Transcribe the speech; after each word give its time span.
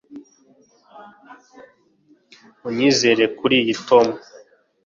Unyizere 2.67 3.23
kuriyi 3.37 3.73
Tom 3.87 4.07